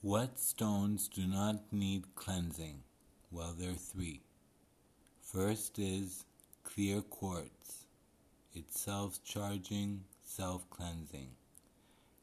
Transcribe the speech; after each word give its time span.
What 0.00 0.38
stones 0.38 1.08
do 1.08 1.26
not 1.26 1.72
need 1.72 2.14
cleansing? 2.14 2.84
Well, 3.32 3.52
there 3.58 3.72
are 3.72 3.74
three. 3.74 4.20
First 5.20 5.76
is 5.80 6.24
clear 6.62 7.00
quartz, 7.00 7.86
it's 8.54 8.78
self 8.78 9.24
charging, 9.24 10.04
self 10.22 10.70
cleansing. 10.70 11.30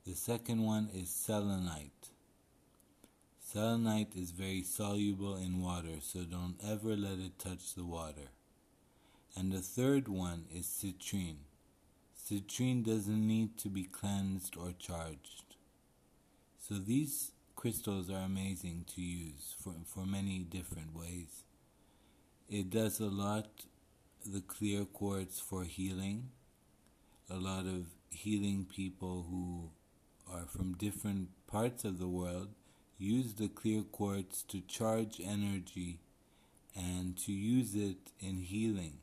The 0.05 0.13
second 0.13 0.63
one 0.63 0.89
is 0.93 1.09
selenite. 1.09 2.11
Selenite 3.41 4.15
is 4.15 4.31
very 4.31 4.63
soluble 4.63 5.35
in 5.35 5.61
water, 5.61 5.99
so 5.99 6.21
don't 6.21 6.55
ever 6.65 6.95
let 6.95 7.19
it 7.19 7.37
touch 7.37 7.75
the 7.75 7.83
water. 7.83 8.29
And 9.35 9.51
the 9.51 9.59
third 9.59 10.07
one 10.07 10.45
is 10.49 10.65
citrine. 10.65 11.43
Citrine 12.17 12.85
doesn't 12.85 13.27
need 13.27 13.57
to 13.57 13.67
be 13.67 13.83
cleansed 13.83 14.55
or 14.55 14.71
charged. 14.79 15.43
So 16.57 16.75
these 16.75 17.31
crystals 17.65 18.11
are 18.11 18.23
amazing 18.23 18.85
to 18.93 19.01
use 19.01 19.55
for, 19.59 19.73
for 19.87 20.05
many 20.05 20.37
different 20.37 20.95
ways. 20.95 21.45
It 22.47 22.69
does 22.69 22.99
a 22.99 23.07
lot, 23.07 23.47
the 24.23 24.41
clear 24.41 24.85
quartz 24.85 25.39
for 25.39 25.63
healing. 25.63 26.29
A 27.27 27.37
lot 27.37 27.65
of 27.65 27.87
healing 28.11 28.67
people 28.71 29.25
who 29.31 29.71
are 30.31 30.45
from 30.45 30.73
different 30.73 31.29
parts 31.47 31.83
of 31.83 31.97
the 31.97 32.07
world 32.07 32.49
use 32.99 33.33
the 33.33 33.47
clear 33.47 33.81
quartz 33.81 34.43
to 34.43 34.61
charge 34.61 35.19
energy 35.19 35.97
and 36.75 37.17
to 37.17 37.31
use 37.31 37.73
it 37.73 38.11
in 38.19 38.43
healing. 38.43 38.99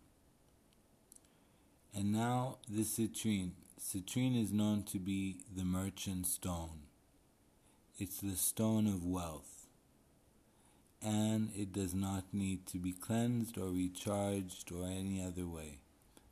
And 1.92 2.12
now 2.12 2.58
the 2.68 2.82
citrine. 2.82 3.54
Citrine 3.80 4.40
is 4.40 4.52
known 4.52 4.84
to 4.84 5.00
be 5.00 5.38
the 5.52 5.64
merchant 5.64 6.28
stone. 6.28 6.91
It's 8.02 8.18
the 8.18 8.34
stone 8.34 8.88
of 8.88 9.04
wealth. 9.06 9.68
And 11.00 11.50
it 11.56 11.72
does 11.72 11.94
not 11.94 12.24
need 12.32 12.66
to 12.66 12.78
be 12.78 12.90
cleansed 12.90 13.56
or 13.56 13.70
recharged 13.70 14.72
or 14.72 14.86
any 14.86 15.22
other 15.24 15.46
way. 15.46 15.78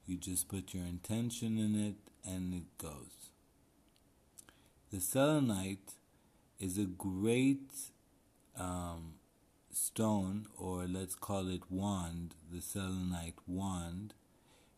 You 0.05 0.17
just 0.17 0.49
put 0.49 0.75
your 0.75 0.83
intention 0.83 1.59
in 1.59 1.77
it 1.77 1.95
and 2.29 2.53
it 2.55 2.77
goes. 2.77 3.31
The 4.93 4.99
selenite 4.99 5.93
is 6.59 6.77
a 6.77 6.87
great 6.87 7.71
um, 8.59 9.15
stone, 9.71 10.47
or 10.59 10.87
let's 10.89 11.15
call 11.15 11.49
it 11.49 11.71
wand, 11.71 12.35
the 12.53 12.63
selenite 12.63 13.39
wand. 13.47 14.15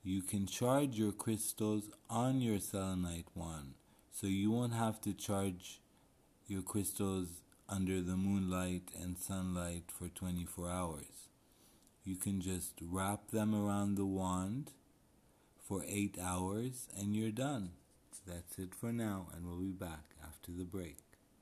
You 0.04 0.20
can 0.20 0.44
charge 0.44 0.98
your 0.98 1.12
crystals 1.12 1.84
on 2.10 2.42
your 2.42 2.60
selenite 2.60 3.28
wand, 3.34 3.76
so 4.10 4.26
you 4.26 4.50
won't 4.50 4.74
have 4.74 5.00
to 5.00 5.14
charge 5.14 5.80
your 6.46 6.62
crystals 6.62 7.42
under 7.68 8.00
the 8.00 8.16
moonlight 8.16 8.90
and 9.00 9.18
sunlight 9.18 9.84
for 9.88 10.08
24 10.08 10.68
hours. 10.68 11.28
You 12.04 12.16
can 12.16 12.40
just 12.40 12.74
wrap 12.82 13.30
them 13.30 13.54
around 13.54 13.94
the 13.94 14.06
wand 14.06 14.72
for 15.66 15.84
8 15.86 16.18
hours 16.20 16.88
and 16.98 17.14
you're 17.16 17.30
done. 17.30 17.70
That's 18.26 18.58
it 18.58 18.74
for 18.74 18.92
now, 18.92 19.28
and 19.34 19.46
we'll 19.46 19.56
be 19.56 19.72
back 19.72 20.14
after 20.22 20.52
the 20.52 20.64
break. 20.64 21.11